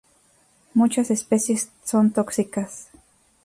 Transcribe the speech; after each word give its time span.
Muchas 0.73 1.11
especies 1.11 1.69
son 1.83 2.09
tóxicas. 2.11 2.87